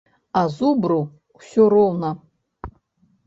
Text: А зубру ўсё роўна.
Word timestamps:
А 0.39 0.41
зубру 0.53 0.95
ўсё 1.41 1.67
роўна. 1.73 2.09